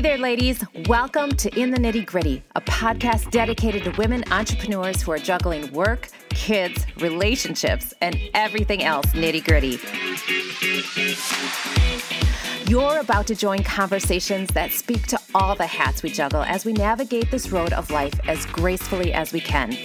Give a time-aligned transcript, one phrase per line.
[0.00, 0.64] Hey there, ladies.
[0.88, 5.70] Welcome to In the Nitty Gritty, a podcast dedicated to women entrepreneurs who are juggling
[5.74, 9.78] work, kids, relationships, and everything else nitty gritty.
[12.66, 16.72] You're about to join conversations that speak to all the hats we juggle as we
[16.72, 19.76] navigate this road of life as gracefully as we can.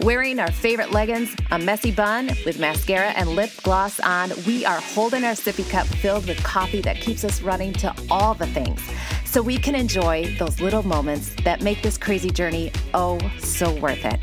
[0.00, 4.80] Wearing our favorite leggings, a messy bun with mascara and lip gloss on, we are
[4.80, 8.80] holding our sippy cup filled with coffee that keeps us running to all the things
[9.32, 14.04] so we can enjoy those little moments that make this crazy journey oh so worth
[14.04, 14.20] it.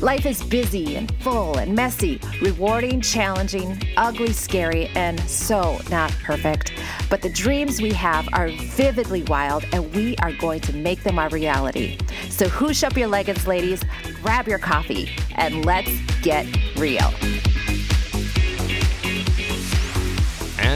[0.00, 6.72] Life is busy and full and messy, rewarding, challenging, ugly, scary, and so not perfect.
[7.10, 11.18] But the dreams we have are vividly wild, and we are going to make them
[11.18, 11.98] our reality.
[12.30, 13.82] So, hoosh up your leggings, ladies,
[14.22, 15.90] grab your coffee, and let's
[16.22, 16.46] get
[16.76, 17.10] real.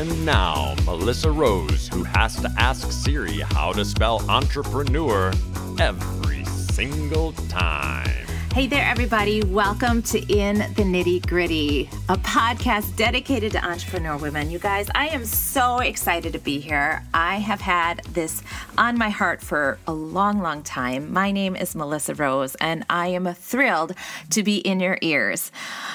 [0.03, 5.33] And now, Melissa Rose, who has to ask Siri how to spell entrepreneur
[5.79, 8.22] every single time.
[8.53, 9.43] Hey there, everybody.
[9.43, 14.51] Welcome to In the Nitty Gritty, a podcast dedicated to entrepreneur women.
[14.51, 17.03] You guys, I am so excited to be here.
[17.15, 18.43] I have had this
[18.77, 21.15] on my heart for a long, long time.
[21.15, 23.95] My name is Melissa Rose, and I am thrilled
[24.29, 25.51] to be in your ears.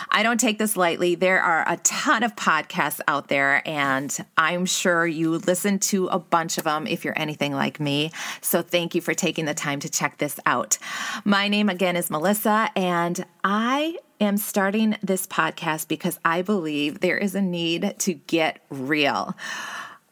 [0.09, 1.13] I don't take this lightly.
[1.13, 6.17] There are a ton of podcasts out there, and I'm sure you listen to a
[6.17, 8.11] bunch of them if you're anything like me.
[8.41, 10.79] So thank you for taking the time to check this out.
[11.23, 17.17] My name again is Melissa and I am starting this podcast because I believe there
[17.17, 19.35] is a need to get real.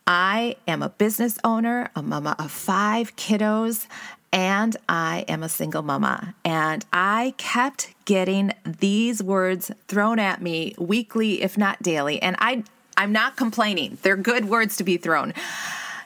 [0.06, 3.88] I am a business owner, a mama of five kiddos,
[4.34, 6.36] and I am a single mama.
[6.44, 12.22] And I kept getting these words thrown at me weekly, if not daily.
[12.22, 12.64] And I,
[12.98, 15.34] I'm not complaining, they're good words to be thrown.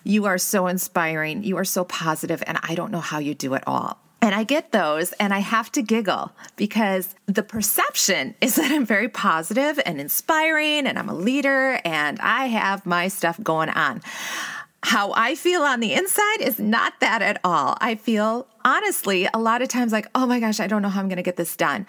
[0.04, 3.56] You are so inspiring, you are so positive, and I don't know how you do
[3.56, 4.00] it all.
[4.30, 8.86] And I get those and I have to giggle because the perception is that I'm
[8.86, 14.04] very positive and inspiring and I'm a leader and I have my stuff going on.
[14.84, 17.76] How I feel on the inside is not that at all.
[17.82, 21.00] I feel honestly a lot of times like, oh my gosh, I don't know how
[21.00, 21.88] I'm going to get this done.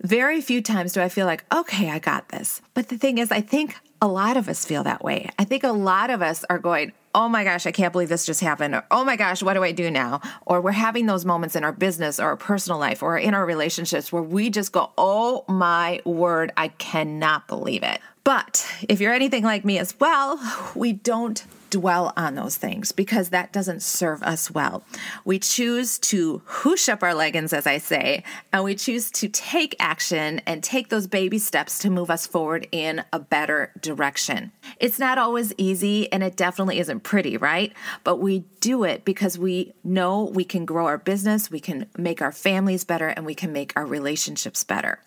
[0.00, 2.62] Very few times do I feel like, okay, I got this.
[2.72, 5.30] But the thing is, I think a lot of us feel that way.
[5.38, 8.26] I think a lot of us are going, oh my gosh, I can't believe this
[8.26, 8.74] just happened.
[8.74, 10.20] Or, oh my gosh, what do I do now?
[10.44, 13.46] Or we're having those moments in our business or our personal life or in our
[13.46, 17.98] relationships where we just go, oh my word, I cannot believe it.
[18.24, 20.38] But if you're anything like me as well,
[20.74, 21.42] we don't
[21.74, 24.84] dwell on those things because that doesn't serve us well.
[25.24, 29.74] We choose to hoosh up our leggings, as I say, and we choose to take
[29.80, 34.52] action and take those baby steps to move us forward in a better direction.
[34.78, 37.72] It's not always easy and it definitely isn't pretty, right?
[38.04, 42.22] But we do it because we know we can grow our business, we can make
[42.22, 45.00] our families better, and we can make our relationships better.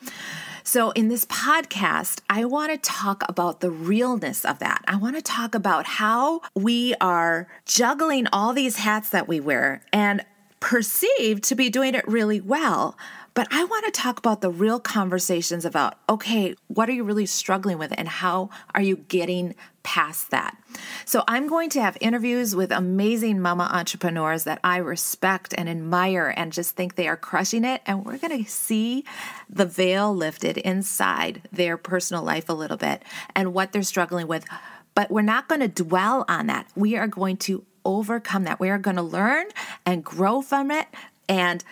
[0.68, 4.84] So, in this podcast, I want to talk about the realness of that.
[4.86, 9.82] I want to talk about how we are juggling all these hats that we wear
[9.94, 10.26] and
[10.60, 12.98] perceived to be doing it really well.
[13.38, 17.28] But I want to talk about the real conversations about okay, what are you really
[17.28, 19.54] struggling with and how are you getting
[19.84, 20.58] past that?
[21.06, 26.34] So, I'm going to have interviews with amazing mama entrepreneurs that I respect and admire
[26.36, 27.84] and just think they are crushing it.
[27.86, 29.06] And we're going to see
[29.48, 33.04] the veil lifted inside their personal life a little bit
[33.36, 34.46] and what they're struggling with.
[34.96, 36.66] But we're not going to dwell on that.
[36.76, 38.60] We are going to overcome that.
[38.60, 39.46] We are going to learn
[39.86, 40.88] and grow from it
[41.30, 41.64] and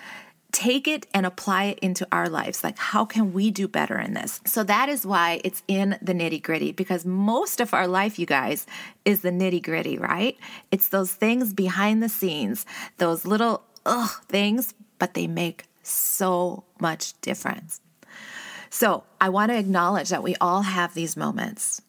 [0.55, 2.63] take it and apply it into our lives.
[2.63, 4.39] Like, how can we do better in this?
[4.45, 8.25] So, that is why it's in the nitty gritty because most of our life, you
[8.25, 8.65] guys,
[9.03, 10.37] is the nitty gritty, right?
[10.71, 12.65] It's those things behind the scenes,
[12.99, 17.81] those little ugh things, but they make so much difference.
[18.69, 21.81] So, I want to acknowledge that we all have these moments,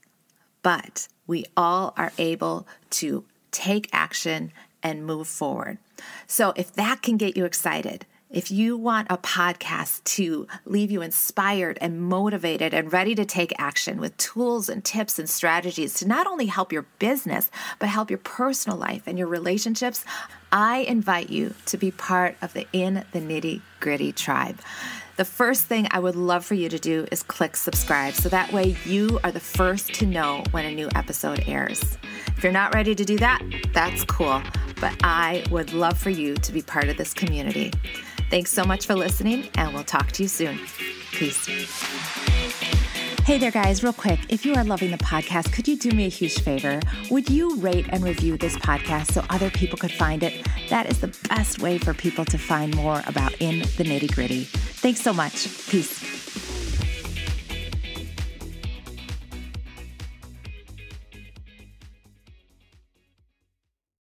[0.62, 4.52] but we all are able to take action
[4.82, 5.78] and move forward.
[6.26, 11.00] So, if that can get you excited, if you want a podcast to leave you
[11.00, 16.06] inspired and motivated and ready to take action with tools and tips and strategies to
[16.06, 20.04] not only help your business, but help your personal life and your relationships,
[20.52, 24.60] I invite you to be part of the In the Nitty Gritty tribe.
[25.16, 28.52] The first thing I would love for you to do is click subscribe so that
[28.52, 31.96] way you are the first to know when a new episode airs.
[32.36, 33.42] If you're not ready to do that,
[33.72, 34.42] that's cool,
[34.78, 37.72] but I would love for you to be part of this community.
[38.28, 40.58] Thanks so much for listening, and we'll talk to you soon.
[41.12, 41.46] Peace.
[43.24, 44.20] Hey there, guys, real quick.
[44.28, 46.80] If you are loving the podcast, could you do me a huge favor?
[47.10, 50.46] Would you rate and review this podcast so other people could find it?
[50.68, 54.44] That is the best way for people to find more about In the Nitty Gritty.
[54.44, 55.48] Thanks so much.
[55.68, 56.15] Peace.